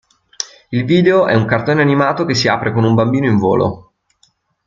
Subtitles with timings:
[0.71, 3.93] Il video è un cartone animato che si apre con un bambino in volo.